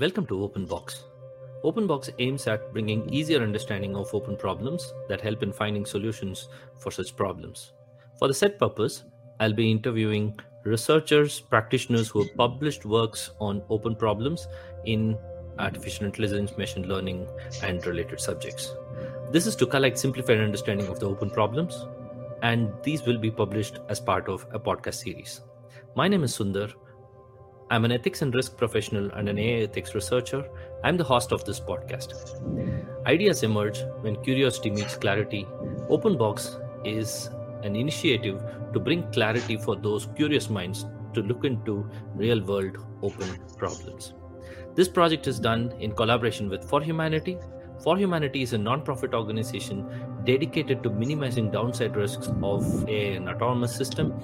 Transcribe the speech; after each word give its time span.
Welcome 0.00 0.24
to 0.28 0.34
OpenBox. 0.34 1.02
OpenBox 1.62 2.14
aims 2.18 2.46
at 2.46 2.72
bringing 2.72 3.12
easier 3.12 3.42
understanding 3.42 3.94
of 3.94 4.14
open 4.14 4.38
problems 4.38 4.90
that 5.10 5.20
help 5.20 5.42
in 5.42 5.52
finding 5.52 5.84
solutions 5.84 6.48
for 6.78 6.90
such 6.90 7.14
problems. 7.14 7.74
For 8.18 8.26
the 8.26 8.32
set 8.32 8.58
purpose, 8.58 9.04
I'll 9.38 9.52
be 9.52 9.70
interviewing 9.70 10.40
researchers, 10.64 11.40
practitioners 11.40 12.08
who 12.08 12.22
have 12.22 12.34
published 12.36 12.86
works 12.86 13.32
on 13.38 13.62
open 13.68 13.94
problems 13.94 14.48
in 14.86 15.18
artificial 15.58 16.06
intelligence, 16.06 16.56
machine 16.56 16.88
learning, 16.88 17.28
and 17.62 17.84
related 17.86 18.18
subjects. 18.18 18.72
This 19.30 19.46
is 19.46 19.54
to 19.56 19.66
collect 19.66 19.98
simplified 19.98 20.40
understanding 20.40 20.86
of 20.86 21.00
the 21.00 21.06
open 21.06 21.28
problems, 21.28 21.84
and 22.40 22.72
these 22.82 23.04
will 23.04 23.18
be 23.18 23.30
published 23.30 23.80
as 23.90 24.00
part 24.00 24.26
of 24.30 24.46
a 24.52 24.58
podcast 24.58 25.04
series. 25.04 25.42
My 25.94 26.08
name 26.08 26.24
is 26.24 26.34
Sundar. 26.34 26.72
I'm 27.72 27.86
an 27.86 27.92
ethics 27.92 28.20
and 28.20 28.34
risk 28.34 28.58
professional 28.58 29.10
and 29.12 29.30
an 29.30 29.38
AI 29.38 29.62
ethics 29.62 29.94
researcher. 29.94 30.44
I'm 30.84 30.98
the 30.98 31.04
host 31.04 31.32
of 31.32 31.46
this 31.46 31.58
podcast. 31.58 32.12
Ideas 33.06 33.42
emerge 33.44 33.80
when 34.02 34.22
curiosity 34.22 34.68
meets 34.68 34.94
clarity. 34.94 35.46
OpenBox 35.88 36.60
is 36.84 37.30
an 37.62 37.74
initiative 37.74 38.44
to 38.74 38.78
bring 38.78 39.10
clarity 39.10 39.56
for 39.56 39.74
those 39.74 40.06
curious 40.14 40.50
minds 40.50 40.84
to 41.14 41.22
look 41.22 41.46
into 41.46 41.88
real 42.14 42.42
world 42.42 42.76
open 43.00 43.38
problems. 43.56 44.12
This 44.74 44.88
project 44.88 45.26
is 45.26 45.40
done 45.40 45.72
in 45.80 45.92
collaboration 45.92 46.50
with 46.50 46.68
For 46.68 46.82
Humanity. 46.82 47.38
For 47.82 47.96
Humanity 47.96 48.42
is 48.42 48.52
a 48.52 48.58
non-profit 48.58 49.14
organization 49.14 49.88
dedicated 50.24 50.82
to 50.82 50.90
minimizing 50.90 51.50
downside 51.50 51.96
risks 51.96 52.30
of 52.42 52.86
an 52.86 53.30
autonomous 53.30 53.74
system. 53.74 54.20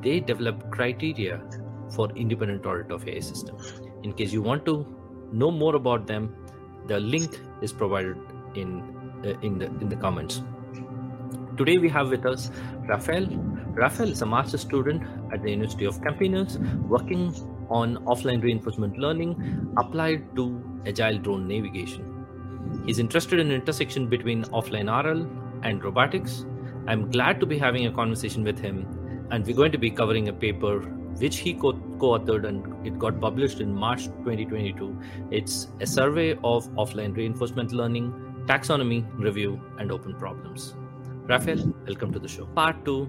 They 0.00 0.20
develop 0.20 0.70
criteria 0.70 1.42
for 1.90 2.10
independent 2.16 2.66
audit 2.66 2.90
of 2.90 3.06
AI 3.08 3.20
system. 3.20 3.56
In 4.02 4.12
case 4.12 4.32
you 4.32 4.42
want 4.42 4.64
to 4.66 4.86
know 5.32 5.50
more 5.50 5.76
about 5.76 6.06
them, 6.06 6.34
the 6.86 6.98
link 7.00 7.38
is 7.62 7.72
provided 7.72 8.16
in 8.54 8.82
uh, 9.24 9.34
in 9.42 9.58
the 9.58 9.66
in 9.66 9.88
the 9.88 9.96
comments. 9.96 10.42
Today 11.56 11.78
we 11.78 11.88
have 11.88 12.10
with 12.10 12.24
us 12.24 12.50
Rafael. 12.86 13.26
Rafael 13.74 14.10
is 14.10 14.22
a 14.22 14.26
master 14.26 14.58
student 14.58 15.02
at 15.32 15.42
the 15.42 15.50
University 15.50 15.84
of 15.84 16.00
Campinas, 16.00 16.58
working 16.88 17.34
on 17.68 17.96
offline 18.04 18.42
reinforcement 18.42 18.98
learning 18.98 19.74
applied 19.76 20.24
to 20.36 20.44
agile 20.86 21.18
drone 21.18 21.46
navigation. 21.46 22.18
He's 22.86 22.98
interested 22.98 23.38
in 23.38 23.48
the 23.48 23.54
intersection 23.54 24.08
between 24.08 24.44
offline 24.44 24.88
RL 24.88 25.26
and 25.62 25.82
robotics. 25.82 26.44
I'm 26.86 27.10
glad 27.10 27.40
to 27.40 27.46
be 27.46 27.58
having 27.58 27.86
a 27.86 27.92
conversation 27.92 28.44
with 28.44 28.58
him, 28.58 28.86
and 29.30 29.46
we're 29.46 29.56
going 29.56 29.72
to 29.72 29.78
be 29.78 29.90
covering 29.90 30.28
a 30.28 30.32
paper 30.32 30.80
which 31.18 31.38
he 31.38 31.54
co 31.54 31.72
authored 31.98 32.46
and 32.46 32.86
it 32.86 32.98
got 32.98 33.20
published 33.20 33.60
in 33.60 33.74
March 33.74 34.04
2022. 34.06 34.98
It's 35.30 35.68
a 35.80 35.86
survey 35.86 36.32
of 36.44 36.68
offline 36.74 37.16
reinforcement 37.16 37.72
learning, 37.72 38.12
taxonomy, 38.46 39.04
review, 39.18 39.60
and 39.78 39.92
open 39.92 40.14
problems. 40.14 40.74
Rafael, 41.26 41.72
welcome 41.86 42.12
to 42.12 42.18
the 42.18 42.28
show. 42.28 42.46
Part 42.46 42.84
two 42.84 43.08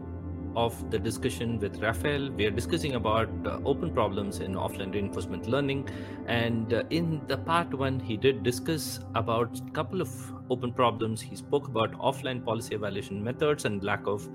of 0.55 0.89
the 0.91 0.99
discussion 0.99 1.59
with 1.59 1.79
Rafael. 1.81 2.31
We 2.31 2.45
are 2.45 2.51
discussing 2.51 2.95
about 2.95 3.29
uh, 3.45 3.59
open 3.65 3.93
problems 3.93 4.39
in 4.39 4.55
offline 4.55 4.93
reinforcement 4.93 5.47
learning. 5.47 5.87
And 6.27 6.73
uh, 6.73 6.83
in 6.89 7.21
the 7.27 7.37
part 7.37 7.73
one, 7.73 7.99
he 7.99 8.17
did 8.17 8.43
discuss 8.43 8.99
about 9.15 9.59
a 9.59 9.71
couple 9.71 10.01
of 10.01 10.09
open 10.49 10.73
problems. 10.73 11.21
He 11.21 11.35
spoke 11.35 11.67
about 11.67 11.93
offline 11.93 12.43
policy 12.43 12.75
evaluation 12.75 13.23
methods 13.23 13.65
and 13.65 13.83
lack 13.83 14.07
of 14.07 14.27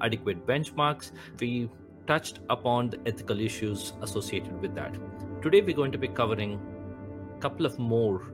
adequate 0.00 0.46
benchmarks. 0.46 1.12
We 1.40 1.68
touched 2.08 2.40
upon 2.48 2.90
the 2.90 2.98
ethical 3.06 3.38
issues 3.38 3.92
associated 4.00 4.60
with 4.62 4.74
that. 4.74 4.96
Today, 5.42 5.60
we're 5.60 5.76
going 5.76 5.92
to 5.92 5.98
be 5.98 6.08
covering 6.08 6.58
a 7.36 7.40
couple 7.40 7.66
of 7.66 7.78
more 7.78 8.32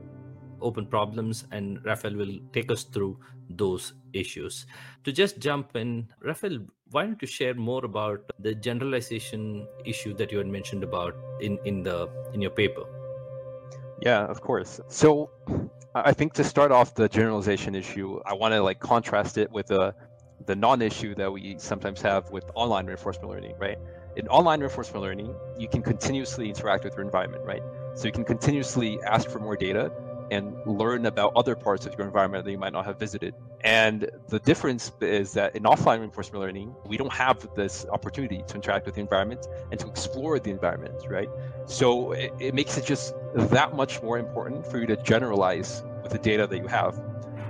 open 0.61 0.85
problems, 0.87 1.45
and 1.51 1.83
Rafael 1.85 2.15
will 2.15 2.39
take 2.53 2.71
us 2.71 2.83
through 2.83 3.19
those 3.49 3.93
issues. 4.13 4.65
To 5.03 5.11
just 5.11 5.39
jump 5.39 5.75
in, 5.75 6.07
Rafael, 6.21 6.59
why 6.91 7.05
don't 7.05 7.21
you 7.21 7.27
share 7.27 7.53
more 7.53 7.83
about 7.83 8.31
the 8.39 8.55
generalization 8.55 9.67
issue 9.83 10.13
that 10.15 10.31
you 10.31 10.37
had 10.37 10.47
mentioned 10.47 10.83
about 10.83 11.15
in, 11.41 11.59
in 11.65 11.83
the 11.83 12.09
in 12.33 12.41
your 12.41 12.51
paper? 12.51 12.85
Yeah, 14.01 14.25
of 14.25 14.41
course. 14.41 14.79
So 14.87 15.29
I 15.93 16.13
think 16.13 16.33
to 16.33 16.43
start 16.43 16.71
off 16.71 16.95
the 16.95 17.09
generalization 17.09 17.75
issue, 17.75 18.19
I 18.25 18.33
want 18.33 18.53
to 18.53 18.61
like 18.61 18.79
contrast 18.79 19.37
it 19.37 19.51
with 19.51 19.67
the 19.67 19.93
the 20.45 20.55
non-issue 20.55 21.15
that 21.15 21.31
we 21.31 21.57
sometimes 21.59 22.01
have 22.01 22.29
with 22.29 22.43
online 22.55 22.85
reinforcement 22.87 23.31
learning, 23.31 23.55
right? 23.57 23.77
In 24.15 24.27
online 24.27 24.59
reinforcement 24.59 25.03
learning, 25.03 25.39
you 25.53 25.67
can 25.67 25.81
continuously 25.83 26.49
interact 26.49 26.83
with 26.83 26.95
your 26.97 27.05
environment, 27.05 27.41
right? 27.43 27.63
So 27.93 28.07
you 28.07 28.11
can 28.11 28.25
continuously 28.25 28.99
ask 29.05 29.29
for 29.29 29.39
more 29.39 29.57
data 29.57 29.91
and 30.31 30.55
learn 30.65 31.05
about 31.05 31.31
other 31.35 31.55
parts 31.55 31.85
of 31.85 31.93
your 31.97 32.05
environment 32.07 32.43
that 32.45 32.51
you 32.51 32.57
might 32.57 32.73
not 32.73 32.85
have 32.85 32.97
visited. 32.97 33.35
And 33.63 34.09
the 34.27 34.39
difference 34.39 34.91
is 35.01 35.33
that 35.33 35.55
in 35.55 35.63
offline 35.63 35.99
reinforcement 35.99 36.41
learning, 36.43 36.75
we 36.85 36.97
don't 36.97 37.13
have 37.13 37.47
this 37.55 37.85
opportunity 37.91 38.43
to 38.47 38.55
interact 38.55 38.85
with 38.85 38.95
the 38.95 39.01
environment 39.01 39.47
and 39.71 39.79
to 39.79 39.87
explore 39.87 40.39
the 40.39 40.51
environment, 40.51 40.95
right? 41.09 41.29
So 41.67 42.11
it, 42.13 42.31
it 42.39 42.53
makes 42.55 42.77
it 42.77 42.85
just 42.85 43.13
that 43.33 43.73
much 43.73 44.01
more 44.01 44.17
important 44.17 44.65
for 44.67 44.79
you 44.79 44.87
to 44.87 44.97
generalize 44.97 45.83
with 46.03 46.11
the 46.11 46.19
data 46.19 46.47
that 46.47 46.59
you 46.59 46.67
have. 46.67 46.95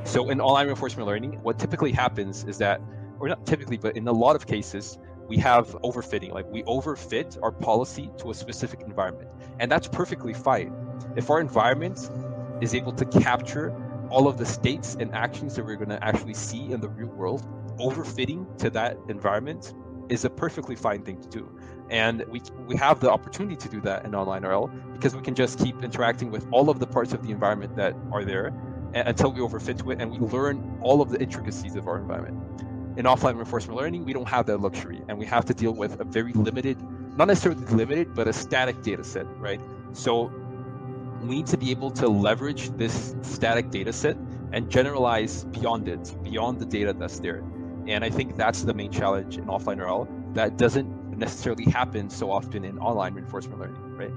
So 0.05 0.29
in 0.29 0.39
online 0.39 0.67
reinforcement 0.67 1.07
learning, 1.07 1.39
what 1.41 1.57
typically 1.57 1.91
happens 1.91 2.43
is 2.45 2.59
that, 2.59 2.79
or 3.19 3.27
not 3.27 3.43
typically, 3.45 3.77
but 3.77 3.97
in 3.97 4.07
a 4.07 4.11
lot 4.11 4.35
of 4.35 4.45
cases, 4.45 4.99
we 5.27 5.35
have 5.38 5.67
overfitting. 5.83 6.31
Like 6.31 6.45
we 6.51 6.61
overfit 6.63 7.38
our 7.41 7.51
policy 7.51 8.11
to 8.19 8.29
a 8.29 8.33
specific 8.33 8.81
environment. 8.81 9.29
And 9.59 9.69
that's 9.69 9.88
perfectly 9.88 10.33
fine. 10.33 10.73
If 11.16 11.31
our 11.31 11.41
environment 11.41 12.11
is 12.61 12.75
able 12.75 12.93
to 12.93 13.05
capture 13.05 13.73
all 14.11 14.27
of 14.27 14.38
the 14.38 14.45
states 14.45 14.95
and 14.99 15.13
actions 15.16 15.55
that 15.55 15.66
we're 15.66 15.75
going 15.75 15.89
to 15.89 16.03
actually 16.03 16.35
see 16.35 16.72
in 16.72 16.81
the 16.81 16.89
real 16.89 17.09
world, 17.09 17.43
overfitting 17.79 18.57
to 18.59 18.69
that 18.69 18.97
environment 19.09 19.73
is 20.09 20.23
a 20.23 20.29
perfectly 20.29 20.75
fine 20.75 21.01
thing 21.01 21.19
to 21.19 21.27
do. 21.29 21.59
And 21.89 22.23
we, 22.29 22.41
we 22.67 22.75
have 22.77 22.99
the 22.99 23.09
opportunity 23.09 23.55
to 23.55 23.69
do 23.69 23.81
that 23.81 24.05
in 24.05 24.13
online 24.13 24.45
RL 24.45 24.67
because 24.93 25.16
we 25.16 25.23
can 25.23 25.33
just 25.33 25.57
keep 25.57 25.83
interacting 25.83 26.29
with 26.29 26.47
all 26.51 26.69
of 26.69 26.77
the 26.77 26.85
parts 26.85 27.11
of 27.13 27.23
the 27.23 27.31
environment 27.31 27.75
that 27.75 27.95
are 28.11 28.23
there 28.23 28.53
until 28.94 29.31
we 29.31 29.40
overfit 29.40 29.81
to 29.84 29.91
it 29.91 30.01
and 30.01 30.12
we 30.12 30.19
learn 30.19 30.79
all 30.81 31.01
of 31.01 31.09
the 31.09 31.19
intricacies 31.22 31.75
of 31.75 31.88
our 31.88 31.97
environment. 31.97 32.38
In 32.97 33.06
offline 33.06 33.34
reinforcement 33.34 33.78
learning, 33.78 34.06
we 34.06 34.13
don't 34.13 34.28
have 34.28 34.46
that 34.46 34.59
luxury 34.59 35.01
and 35.09 35.18
we 35.18 35.25
have 35.25 35.46
to 35.46 35.53
deal 35.53 35.73
with 35.73 36.00
a 36.00 36.06
very 36.06 36.31
limited, 36.34 36.78
not 37.18 37.28
necessarily 37.28 37.66
limited, 37.66 38.13
but 38.16 38.28
a 38.28 38.34
static 38.34 38.81
data 38.84 39.03
set, 39.03 39.25
right? 39.38 39.59
So 39.94 40.31
we 41.22 41.28
need 41.35 41.47
to 41.47 41.57
be 41.57 41.72
able 41.72 41.91
to 41.91 42.07
leverage 42.07 42.69
this 42.72 43.16
static 43.22 43.69
data 43.69 43.91
set 43.91 44.18
and 44.51 44.69
generalize 44.69 45.44
beyond 45.46 45.88
it, 45.88 46.16
beyond 46.23 46.59
the 46.59 46.66
data 46.66 46.94
that's 46.94 47.19
there. 47.19 47.44
And 47.88 48.03
I 48.03 48.09
think 48.09 48.38
that's 48.38 48.63
the 48.63 48.73
main 48.73 48.91
challenge 48.91 49.38
in 49.38 49.46
offline 49.46 49.79
RL 49.79 50.07
that 50.34 50.57
doesn't 50.57 51.17
necessarily 51.17 51.66
happen 51.66 52.09
so 52.09 52.31
often 52.31 52.63
in 52.63 52.78
online 52.79 53.13
reinforcement 53.13 53.59
learning, 53.59 53.97
right? 53.97 54.12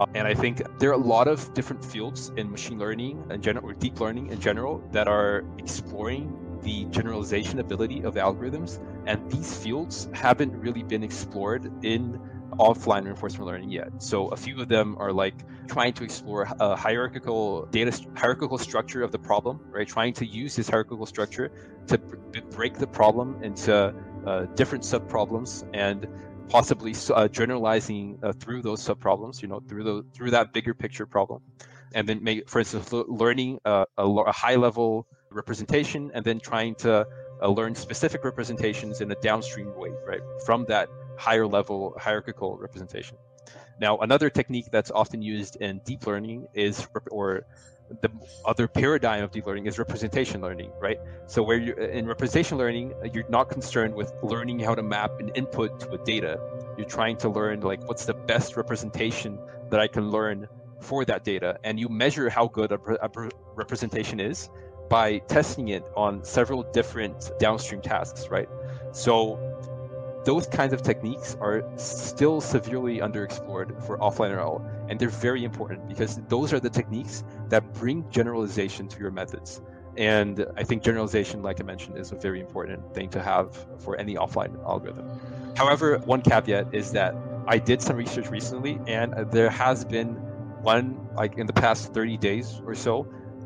Uh, 0.00 0.06
and 0.14 0.26
I 0.26 0.34
think 0.34 0.62
there 0.78 0.90
are 0.90 0.94
a 0.94 0.96
lot 0.96 1.28
of 1.28 1.52
different 1.54 1.84
fields 1.84 2.30
in 2.36 2.50
machine 2.50 2.78
learning 2.78 3.24
and 3.30 3.42
general 3.42 3.68
or 3.68 3.74
deep 3.74 4.00
learning 4.00 4.30
in 4.30 4.40
general 4.40 4.82
that 4.92 5.08
are 5.08 5.44
exploring 5.58 6.60
the 6.62 6.84
generalization 6.86 7.58
ability 7.58 8.02
of 8.02 8.14
algorithms. 8.14 8.78
And 9.06 9.30
these 9.30 9.56
fields 9.56 10.08
haven't 10.12 10.52
really 10.52 10.82
been 10.82 11.02
explored 11.02 11.70
in 11.82 12.20
offline 12.58 13.04
reinforcement 13.04 13.46
learning 13.46 13.70
yet. 13.70 13.88
So 13.98 14.28
a 14.28 14.36
few 14.36 14.60
of 14.60 14.68
them 14.68 14.96
are 14.98 15.12
like 15.12 15.34
trying 15.68 15.92
to 15.94 16.04
explore 16.04 16.48
a 16.58 16.76
hierarchical 16.76 17.66
data 17.66 17.98
hierarchical 18.16 18.58
structure 18.58 19.02
of 19.02 19.12
the 19.12 19.18
problem, 19.18 19.60
right? 19.70 19.86
Trying 19.86 20.14
to 20.14 20.26
use 20.26 20.56
this 20.56 20.68
hierarchical 20.68 21.06
structure 21.06 21.50
to 21.88 21.98
b- 21.98 22.40
break 22.50 22.74
the 22.74 22.86
problem 22.86 23.42
into 23.42 23.94
uh, 24.26 24.46
different 24.56 24.84
subproblems 24.84 25.68
and 25.74 26.06
possibly 26.48 26.94
uh, 27.14 27.28
generalizing 27.28 28.18
uh, 28.22 28.32
through 28.32 28.62
those 28.62 28.82
subproblems, 28.82 29.42
you 29.42 29.48
know, 29.48 29.60
through 29.68 29.84
the 29.84 30.04
through 30.14 30.30
that 30.30 30.52
bigger 30.52 30.74
picture 30.74 31.06
problem, 31.06 31.42
and 31.94 32.08
then 32.08 32.22
make, 32.22 32.48
for 32.48 32.58
instance, 32.58 32.92
learning 32.92 33.58
a, 33.64 33.86
a, 33.96 34.04
a 34.04 34.32
high 34.32 34.56
level 34.56 35.06
representation 35.30 36.10
and 36.14 36.24
then 36.24 36.40
trying 36.40 36.74
to 36.74 37.06
uh, 37.42 37.48
learn 37.48 37.74
specific 37.74 38.24
representations 38.24 39.00
in 39.00 39.10
a 39.10 39.14
downstream 39.16 39.74
way, 39.76 39.90
right, 40.06 40.20
from 40.44 40.64
that 40.66 40.88
higher 41.18 41.46
level 41.46 41.94
hierarchical 41.98 42.56
representation. 42.58 43.16
Now, 43.80 43.98
another 43.98 44.28
technique 44.30 44.66
that's 44.72 44.90
often 44.90 45.22
used 45.22 45.56
in 45.56 45.80
deep 45.84 46.06
learning 46.06 46.48
is, 46.54 46.86
or 47.10 47.42
the 48.00 48.10
other 48.44 48.68
paradigm 48.68 49.24
of 49.24 49.30
deep 49.30 49.46
learning 49.46 49.66
is 49.66 49.78
representation 49.78 50.40
learning, 50.40 50.72
right? 50.78 50.98
So 51.26 51.42
where 51.42 51.58
you 51.58 51.74
in 51.74 52.06
representation 52.06 52.58
learning, 52.58 52.94
you're 53.12 53.28
not 53.28 53.48
concerned 53.48 53.94
with 53.94 54.12
learning 54.22 54.60
how 54.60 54.74
to 54.74 54.82
map 54.82 55.12
an 55.20 55.30
input 55.34 55.80
to 55.80 55.90
a 55.90 55.98
data. 56.04 56.38
You're 56.76 56.86
trying 56.86 57.16
to 57.18 57.28
learn 57.28 57.60
like 57.60 57.86
what's 57.88 58.04
the 58.04 58.14
best 58.14 58.56
representation 58.56 59.38
that 59.70 59.80
I 59.80 59.88
can 59.88 60.10
learn 60.10 60.48
for 60.80 61.04
that 61.04 61.24
data, 61.24 61.58
and 61.64 61.78
you 61.78 61.88
measure 61.88 62.30
how 62.30 62.46
good 62.48 62.72
a, 62.72 62.78
a 63.02 63.10
representation 63.56 64.20
is 64.20 64.48
by 64.88 65.18
testing 65.28 65.68
it 65.68 65.84
on 65.96 66.24
several 66.24 66.62
different 66.62 67.30
downstream 67.38 67.80
tasks, 67.82 68.28
right? 68.28 68.48
So 68.92 69.38
those 70.24 70.46
kinds 70.46 70.72
of 70.72 70.82
techniques 70.82 71.36
are 71.40 71.62
still 71.76 72.40
severely 72.40 72.98
underexplored 72.98 73.84
for 73.86 73.98
offline 73.98 74.36
RL, 74.36 74.64
and 74.88 74.98
they're 74.98 75.08
very 75.08 75.44
important 75.44 75.88
because 75.88 76.20
those 76.28 76.52
are 76.52 76.60
the 76.60 76.70
techniques 76.70 77.24
that 77.48 77.72
bring 77.74 78.08
generalization 78.10 78.88
to 78.88 78.98
your 78.98 79.10
methods. 79.10 79.60
And 79.96 80.46
I 80.56 80.64
think 80.64 80.82
generalization, 80.82 81.42
like 81.42 81.60
I 81.60 81.64
mentioned, 81.64 81.98
is 81.98 82.12
a 82.12 82.16
very 82.16 82.40
important 82.40 82.94
thing 82.94 83.08
to 83.10 83.22
have 83.22 83.56
for 83.80 83.96
any 83.96 84.14
offline 84.14 84.62
algorithm. 84.64 85.08
However, 85.56 85.98
one 85.98 86.22
caveat 86.22 86.72
is 86.72 86.92
that 86.92 87.16
I 87.46 87.58
did 87.58 87.82
some 87.82 87.96
research 87.96 88.28
recently, 88.28 88.78
and 88.86 89.14
there 89.32 89.50
has 89.50 89.84
been 89.84 90.14
one, 90.62 91.08
like 91.14 91.38
in 91.38 91.46
the 91.46 91.52
past 91.52 91.94
30 91.94 92.16
days 92.18 92.60
or 92.64 92.74
so, 92.74 93.02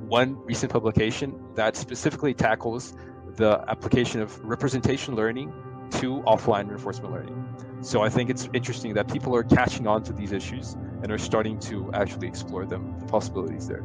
one 0.09 0.37
recent 0.45 0.73
publication 0.73 1.41
that 1.55 1.77
specifically 1.77 2.35
tackles 2.35 2.95
the 3.37 3.65
application 3.69 4.21
of 4.21 4.39
representation 4.45 5.15
learning 5.15 5.53
to 6.01 6.21
offline 6.23 6.69
reinforcement 6.69 7.13
learning. 7.13 7.39
So 7.81 8.03
I 8.03 8.09
think 8.09 8.31
it's 8.31 8.49
interesting 8.53 8.95
that 8.95 9.13
people 9.13 9.35
are 9.35 9.43
catching 9.43 9.87
on 9.87 10.03
to 10.05 10.13
these 10.13 10.33
issues 10.33 10.77
and 11.03 11.11
are 11.11 11.19
starting 11.19 11.59
to 11.61 11.91
actually 11.93 12.29
explore 12.29 12.65
them, 12.65 12.95
the 13.01 13.07
possibilities 13.07 13.67
there. 13.67 13.85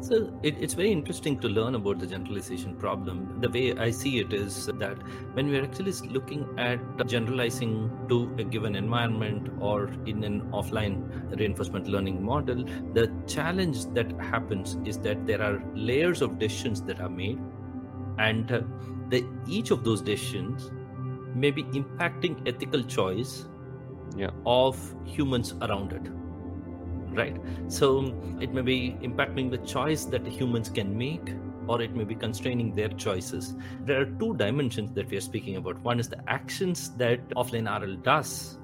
So 0.00 0.38
it, 0.42 0.56
it's 0.60 0.74
very 0.74 0.92
interesting 0.92 1.38
to 1.40 1.48
learn 1.48 1.74
about 1.74 1.98
the 1.98 2.06
generalization 2.06 2.76
problem. 2.76 3.40
The 3.40 3.48
way 3.48 3.76
I 3.76 3.90
see 3.90 4.18
it 4.18 4.32
is 4.32 4.66
that 4.66 4.98
when 5.32 5.48
we're 5.48 5.64
actually 5.64 5.92
looking 6.10 6.46
at 6.58 6.78
generalizing 7.06 7.90
to 8.08 8.32
a 8.38 8.44
given 8.44 8.76
environment 8.76 9.48
or 9.58 9.88
in 10.04 10.22
an 10.22 10.42
offline 10.52 11.36
reinforcement 11.38 11.88
learning 11.88 12.22
model, 12.22 12.64
the 12.92 13.10
challenge 13.26 13.86
that 13.94 14.12
happens 14.20 14.76
is 14.84 14.98
that 14.98 15.26
there 15.26 15.42
are 15.42 15.62
layers 15.74 16.22
of 16.22 16.38
decisions 16.38 16.82
that 16.82 17.00
are 17.00 17.08
made, 17.08 17.40
and 18.18 18.52
uh, 18.52 18.60
the, 19.08 19.24
each 19.46 19.70
of 19.70 19.84
those 19.84 20.02
decisions 20.02 20.70
may 21.34 21.50
be 21.50 21.64
impacting 21.64 22.46
ethical 22.48 22.82
choice 22.82 23.46
yeah. 24.16 24.30
of 24.44 24.78
humans 25.04 25.54
around 25.60 25.92
it 25.92 26.10
right? 27.16 27.36
So 27.68 28.14
it 28.40 28.52
may 28.52 28.62
be 28.62 28.96
impacting 29.02 29.50
the 29.50 29.58
choice 29.58 30.04
that 30.06 30.26
humans 30.26 30.68
can 30.68 30.96
make 30.96 31.34
or 31.66 31.82
it 31.82 31.96
may 31.96 32.04
be 32.04 32.14
constraining 32.14 32.74
their 32.74 32.88
choices. 32.88 33.54
There 33.84 34.00
are 34.00 34.04
two 34.04 34.36
dimensions 34.36 34.92
that 34.92 35.10
we 35.10 35.16
are 35.16 35.22
speaking 35.22 35.56
about. 35.56 35.80
One 35.82 35.98
is 35.98 36.08
the 36.08 36.20
actions 36.28 36.90
that 36.96 37.28
offline 37.30 37.66
rl 37.80 37.96
does 37.96 38.58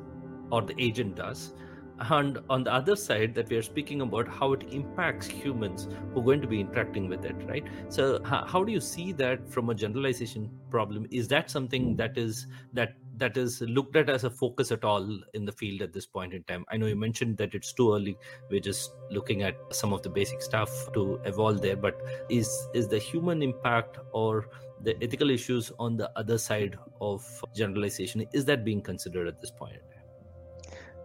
or 0.51 0.63
the 0.63 0.75
agent 0.79 1.17
does 1.17 1.55
and 2.01 2.39
on 2.51 2.65
the 2.65 2.73
other 2.73 2.97
side 2.97 3.35
that 3.35 3.49
we 3.49 3.57
are 3.57 3.63
speaking 3.63 4.01
about 4.01 4.27
how 4.27 4.53
it 4.53 4.65
impacts 4.71 5.27
humans 5.27 5.89
who 6.13 6.21
are 6.21 6.25
going 6.25 6.41
to 6.41 6.47
be 6.47 6.61
interacting 6.61 7.09
with 7.09 7.25
it 7.25 7.37
right? 7.49 7.65
So 7.89 8.23
how 8.25 8.65
do 8.65 8.73
you 8.73 8.81
see 8.81 9.13
that 9.13 9.49
from 9.49 9.71
a 9.71 9.75
generalization 9.75 10.51
problem? 10.71 11.07
Is 11.11 11.29
that 11.29 11.51
something 11.51 11.97
that 11.97 12.19
is 12.19 12.47
that 12.73 12.95
that 13.19 13.37
is 13.37 13.61
looked 13.61 13.95
at 13.95 14.09
as 14.09 14.25
a 14.25 14.31
focus 14.31 14.73
at 14.73 14.85
all 14.85 15.21
in 15.35 15.45
the 15.45 15.53
field 15.53 15.83
at 15.83 15.93
this 15.93 16.07
point 16.07 16.35
in 16.35 16.43
time? 16.45 16.65
I 16.71 16.77
know 16.77 16.87
you 16.87 16.97
mentioned 16.97 17.37
that 17.39 17.55
it's 17.55 17.73
too 17.73 17.95
early. 17.95 18.17
We're 18.51 18.61
just 18.61 18.93
looking 19.11 19.43
at 19.43 19.57
some 19.71 19.93
of 19.93 20.03
the 20.03 20.11
basic 20.11 20.43
stuff 20.43 20.71
to 20.95 21.21
evolve 21.25 21.63
there 21.63 21.77
but 21.77 22.01
is 22.29 22.49
is 22.75 22.89
the 22.89 22.99
human 22.99 23.43
impact 23.43 23.99
or 24.13 24.49
the 24.83 25.01
ethical 25.03 25.31
issues 25.31 25.71
on 25.79 25.97
the 25.97 26.11
other 26.17 26.39
side 26.39 26.77
of 27.01 27.25
generalization 27.55 28.27
is 28.33 28.45
that 28.45 28.65
being 28.65 28.83
considered 28.83 29.29
at 29.29 29.41
this 29.41 29.51
point 29.51 29.79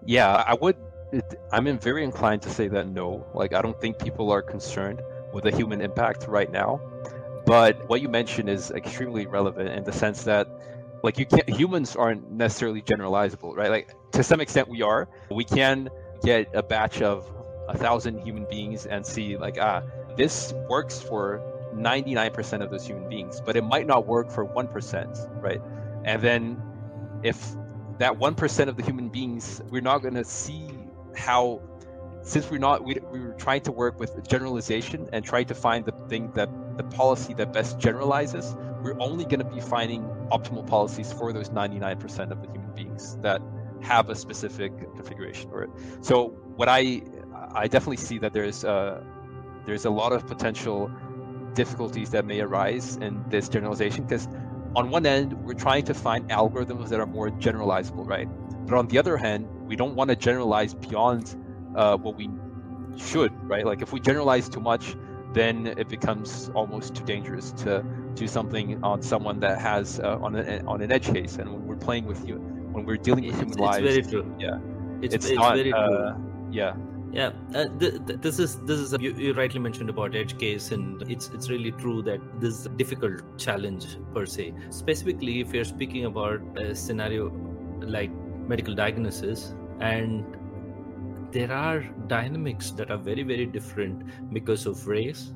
yeah, 0.08 0.44
I 0.48 0.56
would. 0.56 0.78
It, 1.14 1.26
I'm 1.52 1.80
very 1.80 2.04
inclined 2.04 2.44
to 2.44 2.52
say 2.52 2.70
that 2.70 2.88
no. 2.88 3.28
Like, 3.34 3.54
I 3.54 3.62
don't 3.62 3.80
think 3.82 4.00
people 4.00 4.32
are 4.32 4.44
concerned 4.44 5.04
with 5.34 5.46
the 5.46 5.52
human 5.52 5.82
impact 5.82 6.28
right 6.28 6.52
now. 6.52 6.82
But 7.46 7.78
what 7.88 8.02
you 8.02 8.10
mentioned 8.10 8.50
is 8.50 8.72
extremely 8.72 9.28
relevant 9.28 9.70
in 9.70 9.84
the 9.86 9.94
sense 9.94 10.24
that, 10.26 10.48
like, 11.04 11.20
you 11.20 11.26
can't. 11.26 11.50
Humans 11.50 11.96
aren't 11.96 12.30
necessarily 12.30 12.84
generalizable, 12.84 13.56
right? 13.56 13.72
Like, 13.72 13.94
to 14.14 14.24
some 14.24 14.42
extent, 14.42 14.70
we 14.70 14.84
are. 14.84 15.10
We 15.32 15.46
can 15.46 15.90
get 16.24 16.48
a 16.54 16.64
batch 16.64 17.02
of 17.02 17.32
a 17.70 17.78
thousand 17.78 18.20
human 18.20 18.46
beings 18.50 18.86
and 18.88 19.06
see, 19.06 19.38
like, 19.38 19.58
ah, 19.60 19.84
this 20.18 20.54
works 20.70 21.02
for 21.02 21.44
99% 21.74 22.64
of 22.64 22.72
those 22.72 22.86
human 22.86 23.10
beings, 23.10 23.42
but 23.46 23.58
it 23.58 23.64
might 23.64 23.88
not 23.88 24.08
work 24.08 24.32
for 24.32 24.46
1%, 24.46 25.18
right? 25.42 25.62
And 26.06 26.22
then 26.22 26.64
if 27.24 27.56
that 28.00 28.14
1% 28.14 28.68
of 28.68 28.78
the 28.78 28.84
human 28.84 29.10
beings, 29.10 29.62
we're 29.70 29.82
not 29.82 30.02
going 30.02 30.14
to 30.14 30.24
see 30.24 30.70
how, 31.16 31.62
since 32.22 32.50
we're 32.50 32.60
not, 32.60 32.84
we, 32.84 32.98
we 33.12 33.20
were 33.20 33.34
trying 33.34 33.62
to 33.62 33.72
work 33.72 34.00
with 34.00 34.28
generalization 34.28 35.10
and 35.14 35.26
trying 35.26 35.46
to 35.46 35.56
find 35.56 35.86
the 35.86 35.94
thing 36.08 36.32
that, 36.34 36.50
the 36.78 36.84
policy 36.84 37.34
that 37.34 37.52
best 37.54 37.80
generalizes, 37.80 38.56
we're 38.84 39.00
only 39.00 39.26
going 39.26 39.40
to 39.40 39.46
be 39.46 39.60
finding 39.60 40.04
optimal 40.32 40.66
policies 40.66 41.12
for 41.12 41.34
those 41.34 41.50
99% 41.50 42.32
of 42.32 42.42
the 42.42 42.52
human 42.52 42.72
beings 42.76 43.18
that 43.22 43.42
have 43.82 44.10
a 44.10 44.16
specific 44.16 44.78
configuration 44.96 45.50
it. 45.64 45.70
So 46.02 46.28
what 46.56 46.70
I, 46.70 47.02
I 47.52 47.68
definitely 47.68 47.98
see 47.98 48.20
that 48.20 48.34
there's, 48.34 48.64
uh, 48.64 49.02
there's 49.66 49.86
a 49.86 49.90
lot 49.90 50.14
of 50.14 50.28
potential 50.28 50.92
difficulties 51.54 52.12
that 52.12 52.26
may 52.26 52.40
arise 52.40 52.98
in 52.98 53.24
this 53.30 53.50
generalization 53.50 54.04
because 54.04 54.28
on 54.78 54.92
one 54.92 55.08
end, 55.08 55.34
we're 55.44 55.56
trying 55.56 55.84
to 55.86 55.94
find 55.96 56.30
algorithms 56.30 56.90
that 56.90 57.00
are 57.00 57.08
more 57.08 57.30
generalizable, 57.32 58.06
right? 58.08 58.30
But 58.68 58.78
on 58.78 58.88
the 58.88 59.00
other 59.00 59.18
hand, 59.18 59.48
we 59.66 59.76
don't 59.76 59.96
want 59.96 60.12
to 60.12 60.16
generalize 60.16 60.76
beyond 60.76 61.36
uh, 61.76 61.98
what 61.98 62.16
we 62.16 62.30
should, 62.96 63.32
right? 63.50 63.66
Like 63.66 63.82
if 63.82 63.92
we 63.92 64.00
generalize 64.00 64.48
too 64.48 64.60
much, 64.60 64.96
then 65.34 65.66
it 65.66 65.90
becomes 65.90 66.52
almost 66.54 66.94
too 66.96 67.04
dangerous 67.06 67.52
to 67.64 67.84
do 68.14 68.28
something 68.28 68.84
on 68.84 69.02
someone 69.02 69.40
that 69.40 69.60
has 69.60 70.00
uh, 70.00 70.20
on 70.22 70.36
an 70.36 70.68
on 70.68 70.82
an 70.82 70.92
edge 70.92 71.08
case. 71.12 71.38
And 71.38 71.52
when 71.52 71.66
we're 71.66 71.84
playing 71.88 72.06
with 72.06 72.28
you, 72.28 72.36
when 72.72 72.86
we're 72.86 72.98
dealing 72.98 73.26
with 73.26 73.36
human 73.36 73.50
it's, 73.50 73.60
lives, 73.60 73.86
it's 73.86 74.08
very 74.10 74.24
true. 74.24 74.36
Yeah, 74.40 74.60
it's, 75.02 75.16
it's, 75.16 75.26
it's 75.26 75.36
not, 75.36 75.56
very 75.56 75.74
uh. 75.74 76.14
Yeah, 76.52 76.76
yeah, 77.12 77.32
uh, 77.56 77.66
th- 77.80 78.06
th- 78.06 78.20
this 78.22 78.38
is 78.40 78.58
this 78.66 78.80
is 78.80 78.94
a, 78.94 79.00
you, 79.00 79.14
you, 79.14 79.34
rightly 79.34 79.60
mentioned 79.60 79.90
about 79.90 80.16
edge 80.16 80.38
case, 80.38 80.72
and 80.72 81.02
it's 81.10 81.30
it's 81.30 81.50
really 81.50 81.72
true 81.72 82.02
that 82.04 82.20
this 82.42 82.60
is 82.60 82.66
a 82.66 82.70
difficult 82.70 83.22
challenge 83.38 83.86
per 84.14 84.26
se. 84.26 84.54
Specifically, 84.70 85.40
if 85.40 85.54
you're 85.54 85.66
speaking 85.66 86.06
about 86.06 86.42
a 86.58 86.76
scenario 86.76 87.30
like 87.80 88.12
medical 88.48 88.76
diagnosis, 88.76 89.56
and 89.80 90.26
there 91.32 91.52
are 91.52 91.82
dynamics 92.08 92.72
that 92.72 92.92
are 92.92 92.98
very 92.98 93.24
very 93.24 93.46
different 93.46 94.04
because 94.34 94.66
of 94.66 94.86
race, 94.88 95.34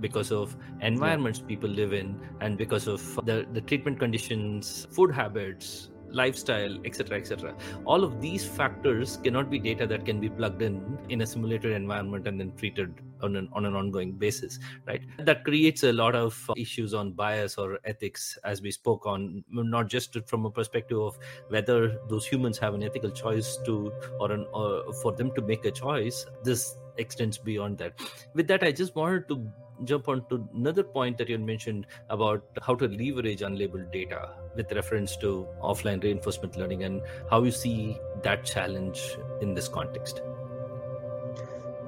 because 0.00 0.32
of 0.32 0.56
environments 0.80 1.38
yeah. 1.38 1.46
people 1.46 1.70
live 1.70 1.92
in, 1.92 2.20
and 2.40 2.58
because 2.58 2.88
of 2.88 3.00
the 3.24 3.46
the 3.52 3.60
treatment 3.60 4.00
conditions, 4.00 4.88
food 4.90 5.14
habits, 5.14 5.91
lifestyle 6.12 6.78
etc 6.84 7.18
etc 7.18 7.54
all 7.84 8.04
of 8.04 8.20
these 8.20 8.44
factors 8.44 9.18
cannot 9.24 9.50
be 9.50 9.58
data 9.58 9.86
that 9.86 10.04
can 10.04 10.20
be 10.20 10.28
plugged 10.28 10.62
in 10.62 10.98
in 11.08 11.20
a 11.22 11.26
simulated 11.26 11.72
environment 11.72 12.26
and 12.26 12.40
then 12.40 12.52
treated 12.56 12.92
on 13.22 13.36
an, 13.36 13.48
on 13.52 13.64
an 13.64 13.74
ongoing 13.74 14.12
basis 14.12 14.58
right? 14.86 15.02
That 15.18 15.44
creates 15.44 15.84
a 15.84 15.92
lot 15.92 16.14
of 16.14 16.38
uh, 16.48 16.54
issues 16.56 16.94
on 16.94 17.12
bias 17.12 17.56
or 17.56 17.78
ethics 17.84 18.38
as 18.44 18.62
we 18.62 18.70
spoke 18.70 19.06
on 19.06 19.44
not 19.50 19.88
just 19.88 20.16
from 20.26 20.44
a 20.44 20.50
perspective 20.50 20.98
of 20.98 21.18
whether 21.48 21.98
those 22.08 22.26
humans 22.26 22.58
have 22.58 22.74
an 22.74 22.82
ethical 22.82 23.10
choice 23.10 23.58
to 23.64 23.92
or, 24.18 24.32
an, 24.32 24.46
or 24.52 24.92
for 25.02 25.12
them 25.12 25.32
to 25.34 25.42
make 25.42 25.64
a 25.64 25.70
choice. 25.70 26.26
This 26.42 26.76
extends 26.98 27.38
beyond 27.38 27.78
that. 27.78 27.98
With 28.34 28.46
that 28.48 28.62
i 28.62 28.72
just 28.72 28.94
wanted 28.94 29.28
to 29.28 29.48
jump 29.84 30.08
on 30.08 30.24
to 30.28 30.48
another 30.54 30.82
point 30.82 31.18
that 31.18 31.28
you 31.28 31.38
mentioned 31.38 31.86
about 32.08 32.42
how 32.62 32.74
to 32.74 32.88
leverage 32.88 33.40
unlabeled 33.40 33.90
data 33.92 34.30
with 34.56 34.72
reference 34.72 35.16
to 35.16 35.46
offline 35.62 36.02
reinforcement 36.02 36.56
learning 36.56 36.84
and 36.84 37.02
how 37.30 37.42
you 37.42 37.50
see 37.50 37.98
that 38.22 38.44
challenge 38.44 39.16
in 39.40 39.54
this 39.54 39.68
context. 39.68 40.20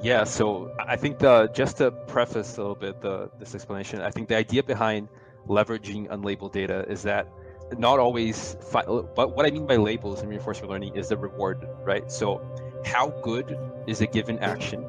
Yeah, 0.02 0.24
so 0.24 0.74
I 0.78 0.96
think 0.96 1.18
the 1.18 1.48
just 1.54 1.78
to 1.78 1.90
preface 1.90 2.58
a 2.58 2.60
little 2.60 2.74
bit 2.74 3.00
the 3.00 3.30
this 3.38 3.54
explanation, 3.54 4.02
I 4.02 4.10
think 4.10 4.28
the 4.28 4.36
idea 4.36 4.62
behind 4.62 5.08
leveraging 5.48 6.08
unlabeled 6.08 6.52
data 6.52 6.84
is 6.88 7.02
that 7.02 7.26
not 7.78 7.98
always 7.98 8.56
fi- 8.60 8.84
but 8.84 9.34
what 9.34 9.46
I 9.46 9.50
mean 9.50 9.66
by 9.66 9.76
labels 9.76 10.22
in 10.22 10.28
reinforcement 10.28 10.70
learning 10.70 10.96
is 10.96 11.08
the 11.08 11.16
reward, 11.16 11.66
right? 11.84 12.10
So 12.10 12.42
how 12.84 13.08
good 13.22 13.56
is 13.86 14.02
a 14.02 14.06
given 14.06 14.38
action 14.40 14.84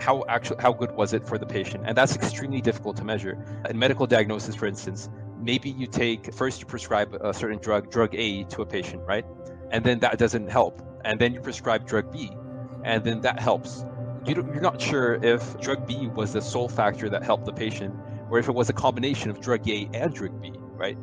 how 0.00 0.24
actually 0.28 0.60
how 0.60 0.72
good 0.72 0.92
was 0.92 1.12
it 1.12 1.26
for 1.26 1.38
the 1.38 1.46
patient? 1.46 1.84
And 1.86 1.96
that's 1.96 2.14
extremely 2.16 2.60
difficult 2.60 2.96
to 2.98 3.04
measure. 3.04 3.36
In 3.68 3.78
medical 3.78 4.06
diagnosis 4.06 4.54
for 4.54 4.66
instance 4.66 5.08
maybe 5.38 5.70
you 5.70 5.86
take 5.86 6.32
first 6.34 6.60
you 6.60 6.66
prescribe 6.66 7.14
a 7.20 7.32
certain 7.32 7.58
drug 7.58 7.90
drug 7.90 8.14
a 8.14 8.44
to 8.44 8.62
a 8.62 8.66
patient 8.66 9.02
right? 9.06 9.24
And 9.70 9.84
then 9.84 10.00
that 10.00 10.18
doesn't 10.18 10.50
help. 10.50 10.82
And 11.04 11.20
then 11.20 11.32
you 11.34 11.40
prescribe 11.40 11.86
drug 11.86 12.12
b 12.12 12.32
and 12.84 13.04
then 13.04 13.20
that 13.20 13.38
helps. 13.40 13.84
You 14.26 14.34
you're 14.34 14.60
not 14.60 14.80
sure 14.80 15.14
if 15.22 15.58
drug 15.60 15.86
b 15.86 16.08
was 16.08 16.32
the 16.32 16.42
sole 16.42 16.68
factor 16.68 17.08
that 17.08 17.22
helped 17.22 17.46
the 17.46 17.52
patient 17.52 17.94
or 18.30 18.38
if 18.38 18.48
it 18.48 18.54
was 18.54 18.68
a 18.68 18.72
combination 18.72 19.30
of 19.30 19.40
drug 19.40 19.68
a 19.68 19.88
and 19.94 20.14
drug 20.14 20.40
b 20.40 20.52
right? 20.76 20.96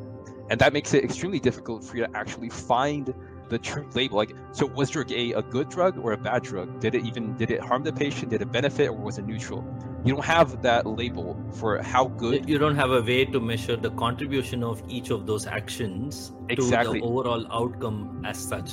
And 0.50 0.60
that 0.62 0.74
makes 0.74 0.94
it 0.94 1.04
extremely 1.04 1.40
difficult 1.40 1.84
for 1.84 1.98
you 1.98 2.06
to 2.06 2.18
actually 2.18 2.50
find 2.50 3.14
the 3.50 3.58
true 3.58 3.88
label. 3.94 4.18
Like, 4.18 4.34
so 4.52 4.66
was 4.66 4.90
drug 4.90 5.12
A 5.12 5.34
a 5.34 5.42
good 5.42 5.70
drug 5.70 5.98
or 5.98 6.14
a 6.14 6.18
bad 6.18 6.44
drug? 6.44 6.80
Did 6.80 6.96
it 6.96 7.06
even 7.06 7.36
did 7.38 7.52
it 7.52 7.62
harm 7.62 7.84
the 7.84 7.94
patient? 7.94 8.32
Did 8.32 8.42
it 8.42 8.52
benefit 8.52 8.90
or 8.90 8.98
was 8.98 9.18
it 9.18 9.26
neutral? 9.26 9.66
You 10.06 10.14
don't 10.14 10.26
have 10.26 10.62
that 10.62 10.86
label 10.86 11.38
for 11.54 11.82
how 11.82 12.06
good. 12.08 12.48
You 12.48 12.58
don't 12.58 12.76
have 12.76 12.92
a 12.92 13.02
way 13.02 13.26
to 13.26 13.40
measure 13.40 13.76
the 13.76 13.92
contribution 13.92 14.64
of 14.64 14.82
each 14.88 15.10
of 15.10 15.26
those 15.26 15.48
actions 15.48 16.34
exactly. 16.50 17.00
to 17.00 17.06
the 17.06 17.12
overall 17.12 17.46
outcome 17.52 18.24
as 18.26 18.38
such 18.38 18.72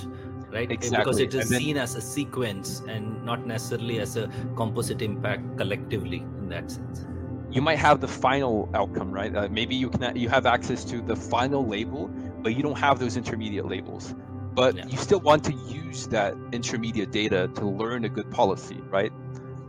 right 0.55 0.71
exactly. 0.71 0.99
because 0.99 1.19
it 1.19 1.35
is 1.35 1.49
then, 1.49 1.61
seen 1.61 1.77
as 1.77 1.97
a 1.97 2.01
sequence 2.01 2.81
and 2.89 3.25
not 3.25 3.47
necessarily 3.47 3.99
as 3.99 4.17
a 4.17 4.31
composite 4.57 5.03
impact 5.03 5.43
collectively 5.57 6.19
in 6.39 6.49
that 6.49 6.71
sense 6.71 7.07
you 7.51 7.61
might 7.61 7.79
have 7.79 8.01
the 8.01 8.09
final 8.09 8.69
outcome 8.75 9.11
right 9.11 9.35
uh, 9.35 9.49
maybe 9.51 9.75
you 9.75 9.91
can 9.91 10.17
you 10.17 10.29
have 10.29 10.47
access 10.47 10.85
to 10.85 11.01
the 11.01 11.17
final 11.17 11.67
label 11.67 12.09
but 12.43 12.55
you 12.57 12.63
don't 12.63 12.79
have 12.79 12.99
those 12.99 13.17
intermediate 13.17 13.67
labels 13.67 14.15
but 14.55 14.77
yeah. 14.77 14.87
you 14.87 14.97
still 14.97 15.21
want 15.21 15.45
to 15.45 15.53
use 15.53 16.07
that 16.09 16.35
intermediate 16.53 17.11
data 17.11 17.51
to 17.55 17.65
learn 17.67 18.05
a 18.05 18.09
good 18.09 18.31
policy 18.31 18.81
right? 18.89 19.13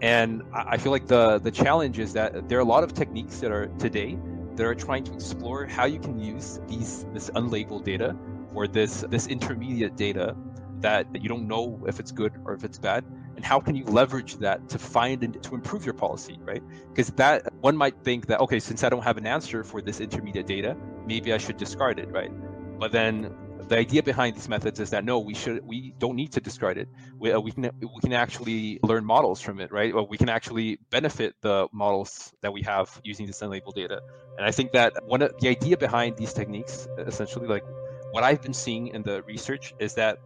And 0.01 0.43
i 0.53 0.77
feel 0.77 0.91
like 0.91 1.07
the 1.07 1.39
the 1.39 1.51
challenge 1.51 1.99
is 1.99 2.13
that 2.13 2.49
there 2.49 2.57
are 2.57 2.61
a 2.61 2.71
lot 2.75 2.83
of 2.83 2.93
techniques 2.93 3.39
that 3.39 3.51
are 3.51 3.67
today 3.79 4.17
that 4.55 4.65
are 4.65 4.75
trying 4.75 5.03
to 5.05 5.13
explore 5.13 5.65
how 5.65 5.85
you 5.85 5.99
can 5.99 6.19
use 6.19 6.59
these 6.67 7.05
this 7.13 7.29
unlabeled 7.31 7.83
data 7.83 8.15
or 8.53 8.67
this 8.67 9.05
this 9.09 9.27
intermediate 9.27 9.95
data 9.95 10.35
that 10.81 11.07
you 11.21 11.29
don't 11.29 11.47
know 11.47 11.81
if 11.87 11.99
it's 11.99 12.11
good 12.11 12.33
or 12.45 12.53
if 12.53 12.63
it's 12.63 12.77
bad 12.77 13.03
and 13.35 13.43
how 13.43 13.59
can 13.59 13.75
you 13.75 13.83
leverage 13.85 14.35
that 14.37 14.69
to 14.69 14.77
find 14.77 15.23
and 15.23 15.41
to 15.43 15.55
improve 15.55 15.85
your 15.85 15.93
policy 15.93 16.37
right? 16.41 16.63
Because 16.89 17.07
that 17.11 17.53
one 17.61 17.75
might 17.75 17.97
think 18.03 18.27
that 18.27 18.39
okay 18.41 18.59
since 18.59 18.83
i 18.83 18.89
don't 18.89 19.03
have 19.03 19.17
an 19.17 19.25
answer 19.25 19.63
for 19.63 19.81
this 19.81 19.99
intermediate 19.99 20.47
data 20.47 20.75
maybe 21.05 21.33
i 21.33 21.37
should 21.37 21.57
discard 21.57 21.99
it 21.99 22.09
right? 22.11 22.31
But 22.79 22.91
then 22.91 23.33
the 23.67 23.77
idea 23.77 24.03
behind 24.03 24.35
these 24.35 24.49
methods 24.49 24.79
is 24.79 24.89
that 24.91 25.03
no 25.03 25.19
we 25.19 25.33
should 25.33 25.59
we 25.63 25.93
don't 25.99 26.15
need 26.15 26.31
to 26.33 26.41
discard 26.41 26.77
it. 26.77 26.87
We, 27.19 27.31
uh, 27.31 27.39
we 27.39 27.51
can 27.51 27.69
we 27.81 27.99
can 28.01 28.13
actually 28.13 28.79
learn 28.83 29.05
models 29.05 29.41
from 29.41 29.59
it 29.59 29.71
right? 29.71 29.93
We 30.09 30.17
can 30.17 30.29
actually 30.29 30.79
benefit 30.91 31.35
the 31.41 31.67
models 31.71 32.33
that 32.41 32.51
we 32.53 32.61
have 32.63 32.89
using 33.03 33.25
this 33.25 33.39
unlabeled 33.41 33.75
data. 33.75 33.99
And 34.37 34.45
i 34.45 34.51
think 34.51 34.73
that 34.73 34.93
one 35.05 35.21
of 35.21 35.31
the 35.39 35.47
idea 35.47 35.77
behind 35.77 36.17
these 36.17 36.33
techniques 36.33 36.87
essentially 36.97 37.47
like 37.47 37.63
what 38.11 38.23
i've 38.23 38.41
been 38.41 38.53
seeing 38.53 38.87
in 38.87 39.01
the 39.03 39.23
research 39.23 39.73
is 39.79 39.93
that 39.93 40.17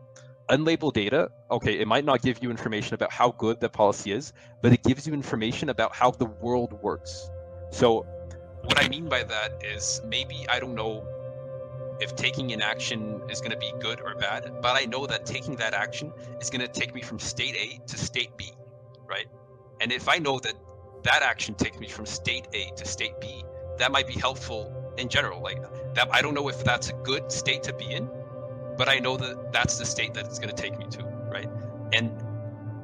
unlabeled 0.49 0.93
data, 0.93 1.29
okay, 1.51 1.79
it 1.79 1.87
might 1.87 2.03
not 2.03 2.21
give 2.21 2.41
you 2.41 2.49
information 2.49 2.95
about 2.95 3.11
how 3.11 3.31
good 3.31 3.59
the 3.59 3.69
policy 3.69 4.11
is, 4.11 4.33
but 4.61 4.73
it 4.73 4.83
gives 4.83 5.05
you 5.07 5.13
information 5.13 5.69
about 5.69 5.95
how 5.95 6.11
the 6.11 6.25
world 6.25 6.73
works. 6.81 7.29
So, 7.71 8.05
what 8.63 8.83
I 8.83 8.87
mean 8.89 9.07
by 9.07 9.23
that 9.23 9.63
is 9.63 10.01
maybe 10.05 10.45
I 10.49 10.59
don't 10.59 10.75
know 10.75 11.05
if 11.99 12.15
taking 12.15 12.51
an 12.53 12.61
action 12.61 13.21
is 13.29 13.41
going 13.41 13.51
to 13.51 13.57
be 13.57 13.71
good 13.79 14.01
or 14.01 14.15
bad, 14.15 14.51
but 14.61 14.81
I 14.81 14.85
know 14.85 15.05
that 15.07 15.25
taking 15.25 15.55
that 15.57 15.73
action 15.73 16.13
is 16.41 16.49
going 16.49 16.61
to 16.61 16.67
take 16.67 16.93
me 16.93 17.01
from 17.01 17.19
state 17.19 17.55
A 17.55 17.79
to 17.87 17.97
state 17.97 18.35
B, 18.37 18.51
right? 19.07 19.27
And 19.81 19.91
if 19.91 20.07
I 20.07 20.17
know 20.17 20.39
that 20.39 20.53
that 21.03 21.21
action 21.23 21.55
takes 21.55 21.79
me 21.79 21.87
from 21.87 22.05
state 22.05 22.47
A 22.53 22.71
to 22.75 22.85
state 22.85 23.19
B, 23.19 23.43
that 23.77 23.91
might 23.91 24.07
be 24.07 24.13
helpful 24.13 24.93
in 24.97 25.09
general. 25.09 25.41
Like 25.41 25.61
that, 25.95 26.09
I 26.11 26.21
don't 26.21 26.33
know 26.33 26.47
if 26.49 26.63
that's 26.63 26.89
a 26.89 26.93
good 26.93 27.31
state 27.31 27.63
to 27.63 27.73
be 27.73 27.85
in, 27.91 28.09
but 28.77 28.89
I 28.89 28.99
know 28.99 29.17
that 29.17 29.51
that's 29.51 29.77
the 29.77 29.85
state 29.85 30.13
that 30.13 30.25
it's 30.25 30.39
going 30.39 30.53
to 30.53 30.61
take 30.61 30.77
me 30.77 30.85
to, 30.91 31.03
right? 31.31 31.49
And 31.93 32.11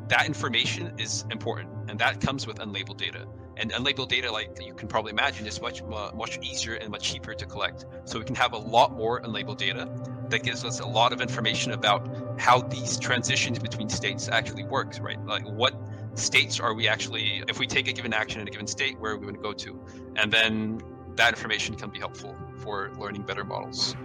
that 0.07 0.25
information 0.25 0.93
is 0.97 1.25
important, 1.31 1.69
and 1.89 1.99
that 1.99 2.21
comes 2.21 2.47
with 2.47 2.57
unlabeled 2.57 2.97
data. 2.97 3.25
And 3.57 3.71
unlabeled 3.71 4.09
data, 4.09 4.31
like 4.31 4.57
you 4.61 4.73
can 4.73 4.87
probably 4.87 5.11
imagine, 5.11 5.47
is 5.47 5.61
much 5.61 5.81
much 5.83 6.39
easier 6.41 6.75
and 6.75 6.89
much 6.89 7.03
cheaper 7.03 7.33
to 7.33 7.45
collect. 7.45 7.85
So 8.03 8.19
we 8.19 8.25
can 8.25 8.35
have 8.35 8.53
a 8.53 8.57
lot 8.57 8.93
more 8.93 9.21
unlabeled 9.21 9.57
data 9.57 9.87
that 10.29 10.43
gives 10.43 10.65
us 10.65 10.79
a 10.79 10.85
lot 10.85 11.13
of 11.13 11.21
information 11.21 11.71
about 11.71 12.07
how 12.37 12.61
these 12.61 12.97
transitions 12.97 13.59
between 13.59 13.89
states 13.89 14.27
actually 14.27 14.65
works, 14.65 14.99
right? 14.99 15.23
Like 15.25 15.47
what 15.47 15.73
states 16.15 16.59
are 16.59 16.73
we 16.73 16.87
actually, 16.87 17.43
if 17.47 17.59
we 17.59 17.67
take 17.67 17.87
a 17.87 17.93
given 17.93 18.13
action 18.13 18.41
in 18.41 18.47
a 18.47 18.51
given 18.51 18.67
state, 18.67 18.99
where 18.99 19.13
are 19.13 19.17
we 19.17 19.23
going 19.23 19.35
to 19.35 19.41
go 19.41 19.53
to? 19.53 19.79
And 20.15 20.31
then 20.31 20.81
that 21.15 21.29
information 21.29 21.75
can 21.75 21.89
be 21.89 21.99
helpful 21.99 22.35
for 22.57 22.91
learning 22.97 23.23
better 23.23 23.43
models. 23.43 23.95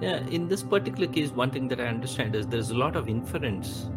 Yeah, 0.00 0.18
in 0.28 0.48
this 0.48 0.62
particular 0.62 1.10
case, 1.10 1.30
one 1.30 1.50
thing 1.50 1.68
that 1.68 1.80
I 1.80 1.86
understand 1.86 2.34
is 2.34 2.46
there's 2.46 2.70
a 2.70 2.76
lot 2.76 2.96
of 2.96 3.08
inference 3.08 3.88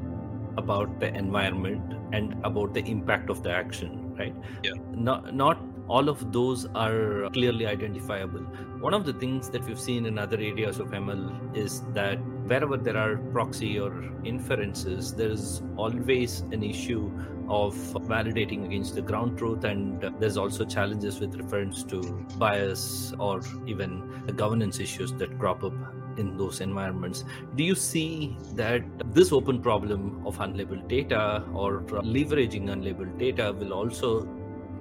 about 0.58 1.00
the 1.00 1.14
environment 1.14 1.94
and 2.12 2.36
about 2.44 2.74
the 2.74 2.84
impact 2.86 3.30
of 3.30 3.44
the 3.44 3.52
action, 3.52 4.09
right? 4.20 4.36
Yeah. 4.64 4.74
Not 4.92 5.34
not 5.34 5.60
all 5.88 6.08
of 6.08 6.32
those 6.32 6.68
are 6.76 7.30
clearly 7.34 7.66
identifiable. 7.66 8.42
One 8.88 8.94
of 8.94 9.06
the 9.06 9.14
things 9.14 9.50
that 9.50 9.66
we've 9.66 9.80
seen 9.80 10.06
in 10.06 10.20
other 10.20 10.38
areas 10.38 10.80
of 10.80 10.90
ML 10.90 11.58
is 11.58 11.82
that 11.94 12.18
wherever 12.46 12.78
there 12.78 12.96
are 12.96 13.18
proxy 13.18 13.80
or 13.80 13.92
inferences, 14.24 15.14
there 15.16 15.32
is 15.32 15.64
always 15.78 16.42
an 16.52 16.62
issue 16.62 17.12
of 17.50 17.74
validating 18.14 18.66
against 18.66 18.94
the 18.94 19.02
ground 19.02 19.38
truth, 19.40 19.64
and 19.64 20.00
there's 20.20 20.38
also 20.38 20.64
challenges 20.64 21.20
with 21.20 21.36
reference 21.36 21.84
to 21.86 22.02
bias 22.38 23.14
or 23.18 23.42
even 23.66 24.24
the 24.28 24.34
governance 24.34 24.80
issues 24.80 25.12
that 25.14 25.38
crop 25.40 25.64
up 25.64 25.74
in 26.20 26.38
those 26.38 26.62
environments. 26.62 27.24
Do 27.56 27.64
you 27.64 27.76
see 27.76 28.38
that 28.54 28.84
this 29.14 29.32
open 29.32 29.62
problem 29.62 30.26
of 30.26 30.38
unlabeled 30.38 30.88
data 30.88 31.44
or 31.54 31.82
leveraging 31.82 32.68
unlabeled 32.68 33.18
data 33.18 33.54
will 33.54 33.74
also 33.74 34.28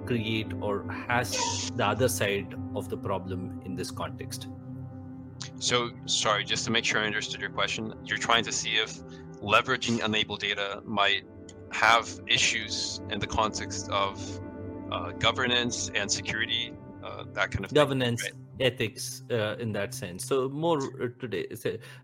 create 0.05 0.51
or 0.61 0.85
has 1.07 1.71
the 1.75 1.85
other 1.85 2.07
side 2.07 2.55
of 2.75 2.89
the 2.89 2.97
problem 2.97 3.61
in 3.65 3.75
this 3.75 3.91
context? 3.91 4.47
So, 5.59 5.91
sorry, 6.05 6.43
just 6.43 6.65
to 6.65 6.71
make 6.71 6.85
sure 6.85 7.01
I 7.01 7.05
understood 7.05 7.41
your 7.41 7.49
question, 7.49 7.93
you're 8.05 8.17
trying 8.17 8.43
to 8.43 8.51
see 8.51 8.71
if 8.71 8.99
leveraging 9.41 9.99
unlabeled 9.99 10.39
data 10.39 10.81
might 10.85 11.23
have 11.71 12.09
issues 12.27 13.01
in 13.09 13.19
the 13.19 13.27
context 13.27 13.89
of 13.89 14.41
uh, 14.91 15.11
governance 15.11 15.91
and 15.95 16.11
security, 16.11 16.73
uh, 17.03 17.23
that 17.33 17.51
kind 17.51 17.63
of 17.63 17.73
governance, 17.73 18.23
thing, 18.23 18.33
right? 18.33 18.48
Ethics, 18.59 19.23
uh, 19.31 19.55
in 19.57 19.71
that 19.73 19.93
sense. 19.93 20.25
So 20.25 20.49
more 20.49 20.77
uh, 20.77 21.07
today, 21.19 21.47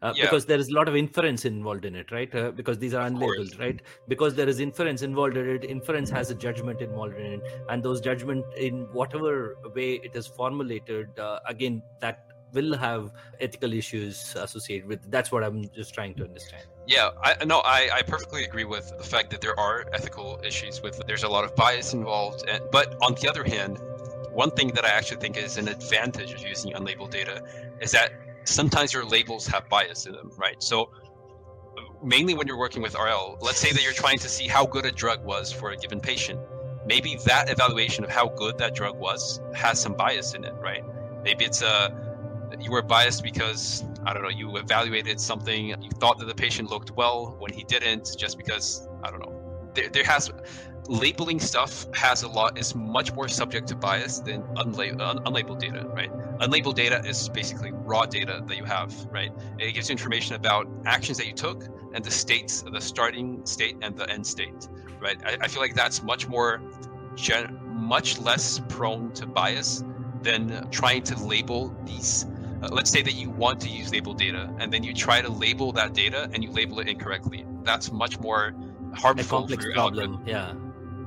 uh, 0.02 0.14
yeah. 0.16 0.24
because 0.24 0.46
there 0.46 0.60
is 0.60 0.70
a 0.70 0.74
lot 0.74 0.88
of 0.88 0.96
inference 0.96 1.46
involved 1.46 1.86
in 1.86 1.96
it, 1.96 2.12
right? 2.12 2.34
Uh, 2.34 2.52
because 2.52 2.78
these 2.78 2.94
are 2.94 3.10
unlabeled, 3.10 3.60
right? 3.60 3.82
Because 4.08 4.36
there 4.36 4.50
is 4.50 4.60
inference 4.60 5.02
involved 5.02 5.38
in 5.38 5.50
it. 5.50 5.64
Inference 5.64 6.10
has 6.10 6.32
a 6.32 6.36
judgment 6.36 6.82
involved 6.82 7.18
in 7.18 7.26
it, 7.26 7.42
and 7.70 7.84
those 7.84 8.02
judgment 8.02 8.46
in 8.58 8.88
whatever 8.92 9.58
way 9.76 9.94
it 10.04 10.16
is 10.16 10.28
formulated, 10.28 11.10
again, 11.48 11.82
that 12.00 12.26
will 12.56 12.76
have 12.78 13.12
ethical 13.40 13.74
issues 13.74 14.36
associated 14.36 14.88
with. 14.88 15.12
That's 15.12 15.32
what 15.32 15.44
I'm 15.44 15.70
just 15.76 15.94
trying 15.94 16.16
to 16.16 16.24
understand. 16.24 16.64
Yeah, 16.88 17.10
I 17.24 17.44
no, 17.46 17.60
I, 17.60 17.90
I 17.94 18.02
perfectly 18.02 18.46
agree 18.46 18.64
with 18.64 18.92
the 18.98 19.04
fact 19.04 19.32
that 19.32 19.42
there 19.42 19.60
are 19.60 19.86
ethical 19.94 20.40
issues 20.44 20.82
with 20.82 21.02
there's 21.08 21.24
a 21.24 21.28
lot 21.28 21.44
of 21.44 21.56
bias 21.56 21.94
involved, 21.94 22.48
and, 22.48 22.64
but 22.72 22.96
on 23.02 23.16
the 23.16 23.28
other 23.28 23.44
hand, 23.44 23.80
one 24.36 24.52
thing 24.52 24.68
that 24.70 24.86
I 24.86 24.90
actually 24.90 25.18
think 25.18 25.38
is 25.38 25.58
an 25.58 25.68
advantage 25.68 26.34
of 26.34 26.46
using 26.46 26.74
unlabeled 26.74 27.12
data 27.12 27.42
is 27.82 27.92
that 27.92 28.12
sometimes 28.44 28.94
your 28.94 29.06
labels 29.06 29.48
have 29.48 29.68
bias 29.70 30.06
in 30.06 30.14
them, 30.14 30.32
right? 30.38 30.62
So 30.62 30.90
mainly 32.04 32.34
when 32.34 32.46
you're 32.48 32.58
working 32.58 32.82
with 32.82 32.96
RL, 32.96 33.38
let's 33.42 33.60
say 33.60 33.72
that 33.72 33.82
you're 33.84 33.94
trying 33.94 34.20
to 34.20 34.30
see 34.30 34.48
how 34.48 34.66
good 34.66 34.86
a 34.86 34.92
drug 34.92 35.24
was 35.24 35.52
for 35.52 35.72
a 35.72 35.78
given 35.78 36.00
patient. 36.00 36.40
Maybe 36.86 37.18
that 37.26 37.50
evaluation 37.50 38.04
of 38.04 38.12
how 38.12 38.28
good 38.28 38.58
that 38.60 38.76
drug 38.76 38.98
was 39.00 39.40
has 39.56 39.82
some 39.82 39.94
bias 39.94 40.34
in 40.34 40.44
it, 40.44 40.54
right? 40.60 40.84
Maybe 41.24 41.46
it's 41.46 41.62
a 41.62 42.02
you 42.60 42.72
were 42.72 42.82
biased 42.82 43.24
because 43.24 43.84
I 44.06 44.14
don't 44.14 44.22
know, 44.22 44.30
you 44.30 44.56
evaluated 44.58 45.20
something, 45.20 45.70
you 45.70 45.90
thought 46.00 46.20
that 46.20 46.28
the 46.28 46.36
patient 46.36 46.70
looked 46.70 46.92
well 46.92 47.36
when 47.40 47.52
he 47.52 47.64
didn't, 47.64 48.16
just 48.18 48.38
because 48.38 48.88
I 49.04 49.10
don't 49.10 49.20
know. 49.20 49.72
There, 49.74 49.90
there 49.90 50.04
has 50.04 50.32
labeling 50.88 51.40
stuff 51.40 51.88
has 51.94 52.24
a 52.24 52.28
lot 52.28 52.58
is 52.58 52.76
much 52.76 53.14
more 53.14 53.28
subject 53.28 53.68
to 53.70 53.76
bias 53.76 54.20
than 54.20 54.42
unlabeled, 54.56 55.02
un, 55.02 55.18
unlabeled 55.20 55.60
data, 55.60 55.86
right? 55.88 56.12
Unlabeled 56.40 56.76
data 56.76 57.02
is 57.06 57.30
basically 57.30 57.72
raw 57.72 58.06
data 58.06 58.44
that 58.48 58.58
you 58.58 58.64
have, 58.66 58.94
right? 59.12 59.32
It 59.58 59.74
gives 59.74 59.90
you 59.90 59.94
information 59.94 60.36
about 60.36 60.68
actions 60.86 61.18
that 61.18 61.28
you 61.28 61.34
took 61.34 61.66
and 61.94 62.04
the 62.04 62.12
states, 62.12 62.64
the 62.72 62.82
starting 62.82 63.46
state 63.46 63.78
and 63.82 63.96
the 63.96 64.10
end 64.10 64.26
state, 64.26 64.68
right? 65.00 65.18
I, 65.26 65.38
I 65.42 65.48
feel 65.48 65.62
like 65.62 65.76
that's 65.76 66.04
much 66.04 66.28
more, 66.28 66.62
gen, 67.16 67.58
much 67.64 68.20
less 68.20 68.62
prone 68.70 69.12
to 69.14 69.26
bias 69.26 69.84
than 70.22 70.70
trying 70.72 71.04
to 71.04 71.18
label 71.24 71.76
these 71.86 72.26
uh, 72.64 72.70
let's 72.72 72.90
say 72.90 73.02
that 73.02 73.14
you 73.14 73.30
want 73.30 73.60
to 73.60 73.70
use 73.70 73.92
labeled 73.92 74.18
data 74.18 74.50
and 74.60 74.72
then 74.72 74.82
you 74.82 74.94
try 74.94 75.22
to 75.22 75.30
label 75.30 75.72
that 75.74 75.94
data 75.94 76.30
and 76.34 76.44
you 76.44 76.50
label 76.52 76.80
it 76.80 76.88
incorrectly 76.88 77.46
that's 77.64 77.92
much 77.92 78.18
more 78.20 78.56
harmful 78.96 79.24
a 79.24 79.42
complex 79.42 79.64
for 79.64 79.70
your 79.70 79.76
problem 79.76 80.14
algorithm. 80.14 80.28
yeah 80.28 80.54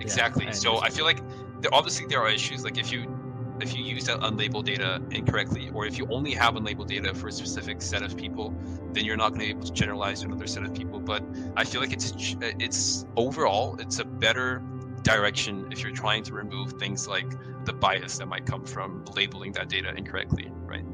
exactly 0.01 0.45
yeah, 0.45 0.51
I 0.51 0.55
so 0.55 0.83
i 0.83 0.91
feel 0.91 1.05
like 1.05 1.21
there, 1.61 1.75
obviously 1.75 2.07
there 2.07 2.21
are 2.21 2.31
issues 2.31 2.65
like 2.65 2.79
if 2.79 2.93
you 2.93 3.15
if 3.61 3.77
you 3.77 3.83
use 3.83 4.05
that 4.05 4.21
unlabeled 4.21 4.65
data 4.65 5.03
incorrectly 5.11 5.71
or 5.75 5.85
if 5.87 5.99
you 5.99 6.07
only 6.11 6.33
have 6.33 6.55
unlabeled 6.55 6.87
data 6.87 7.15
for 7.15 7.29
a 7.29 7.33
specific 7.33 7.83
set 7.83 8.03
of 8.03 8.17
people 8.17 8.55
then 8.93 9.05
you're 9.05 9.17
not 9.17 9.31
going 9.31 9.41
to 9.41 9.47
be 9.47 9.51
able 9.51 9.67
to 9.67 9.73
generalize 9.73 10.21
to 10.21 10.27
another 10.27 10.47
set 10.47 10.63
of 10.63 10.73
people 10.75 11.01
but 11.01 11.23
i 11.57 11.65
feel 11.65 11.81
like 11.81 11.93
it's 11.93 12.13
uh, 12.43 12.51
it's 12.59 13.05
overall 13.17 13.77
it's 13.81 13.99
a 13.99 14.05
better 14.05 14.63
direction 15.03 15.67
if 15.71 15.83
you're 15.83 15.93
trying 15.93 16.23
to 16.23 16.35
remove 16.35 16.73
things 16.73 17.09
like 17.09 17.27
the 17.65 17.73
bias 17.73 18.19
that 18.19 18.27
might 18.27 18.47
come 18.47 18.65
from 18.65 19.05
labeling 19.17 19.53
that 19.53 19.69
data 19.69 19.93
incorrectly 19.97 20.51
right 20.67 20.85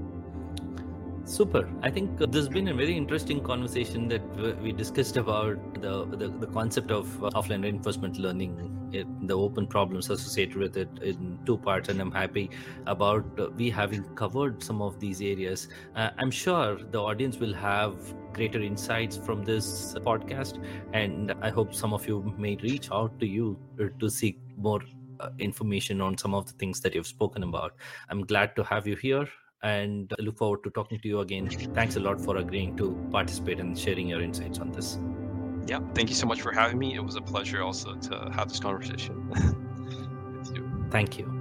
Super. 1.26 1.66
I 1.82 1.90
think 1.90 2.20
uh, 2.20 2.26
has 2.34 2.50
been 2.50 2.68
a 2.68 2.74
very 2.74 2.94
interesting 2.94 3.42
conversation 3.42 4.08
that 4.08 4.60
we 4.60 4.72
discussed 4.72 5.16
about 5.16 5.56
the, 5.80 6.04
the, 6.04 6.28
the 6.28 6.46
concept 6.48 6.90
of 6.90 7.24
uh, 7.24 7.30
offline 7.30 7.62
reinforcement 7.62 8.18
learning, 8.18 8.90
it, 8.92 9.06
the 9.26 9.34
open 9.34 9.66
problems 9.66 10.10
associated 10.10 10.56
with 10.56 10.76
it 10.76 10.88
in 11.00 11.38
two 11.46 11.56
parts. 11.56 11.88
And 11.88 11.98
I'm 11.98 12.12
happy 12.12 12.50
about 12.86 13.24
uh, 13.40 13.48
we 13.56 13.70
having 13.70 14.04
covered 14.16 14.62
some 14.62 14.82
of 14.82 15.00
these 15.00 15.22
areas. 15.22 15.68
Uh, 15.96 16.10
I'm 16.18 16.30
sure 16.30 16.76
the 16.76 17.00
audience 17.00 17.38
will 17.38 17.54
have 17.54 17.96
greater 18.34 18.60
insights 18.60 19.16
from 19.16 19.44
this 19.44 19.94
podcast. 20.00 20.62
And 20.92 21.32
I 21.40 21.48
hope 21.48 21.74
some 21.74 21.94
of 21.94 22.06
you 22.06 22.34
may 22.36 22.56
reach 22.56 22.90
out 22.92 23.18
to 23.20 23.26
you 23.26 23.58
to 23.98 24.10
seek 24.10 24.38
more 24.58 24.82
uh, 25.20 25.30
information 25.38 26.02
on 26.02 26.18
some 26.18 26.34
of 26.34 26.46
the 26.46 26.52
things 26.52 26.80
that 26.80 26.94
you've 26.94 27.06
spoken 27.06 27.44
about. 27.44 27.76
I'm 28.10 28.26
glad 28.26 28.54
to 28.56 28.64
have 28.64 28.86
you 28.86 28.96
here 28.96 29.26
and 29.64 30.12
I 30.18 30.22
look 30.22 30.36
forward 30.36 30.62
to 30.64 30.70
talking 30.70 31.00
to 31.00 31.08
you 31.08 31.20
again. 31.20 31.48
Thanks 31.48 31.96
a 31.96 32.00
lot 32.00 32.20
for 32.20 32.36
agreeing 32.36 32.76
to 32.76 32.94
participate 33.10 33.58
and 33.58 33.76
sharing 33.76 34.08
your 34.08 34.20
insights 34.20 34.58
on 34.58 34.70
this. 34.70 34.98
Yeah, 35.66 35.80
thank 35.94 36.10
you 36.10 36.14
so 36.14 36.26
much 36.26 36.42
for 36.42 36.52
having 36.52 36.78
me. 36.78 36.94
It 36.94 37.00
was 37.00 37.16
a 37.16 37.22
pleasure 37.22 37.62
also 37.62 37.94
to 37.94 38.30
have 38.34 38.48
this 38.50 38.60
conversation 38.60 39.30
Thank 40.90 41.18
you. 41.18 41.33